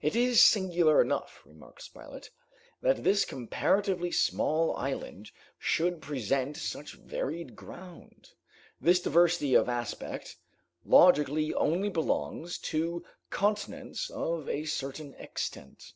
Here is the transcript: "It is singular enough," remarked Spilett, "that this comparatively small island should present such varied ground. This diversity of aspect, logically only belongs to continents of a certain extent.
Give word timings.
"It 0.00 0.16
is 0.16 0.42
singular 0.42 1.02
enough," 1.02 1.42
remarked 1.44 1.82
Spilett, 1.82 2.30
"that 2.80 3.04
this 3.04 3.26
comparatively 3.26 4.10
small 4.10 4.74
island 4.78 5.30
should 5.58 6.00
present 6.00 6.56
such 6.56 6.94
varied 6.94 7.54
ground. 7.54 8.30
This 8.80 9.00
diversity 9.00 9.52
of 9.52 9.68
aspect, 9.68 10.38
logically 10.86 11.52
only 11.52 11.90
belongs 11.90 12.56
to 12.72 13.04
continents 13.28 14.08
of 14.08 14.48
a 14.48 14.64
certain 14.64 15.12
extent. 15.16 15.92